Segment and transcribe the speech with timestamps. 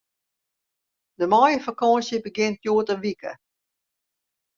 [1.19, 3.31] De maaiefakânsje begjint hjoed in wike.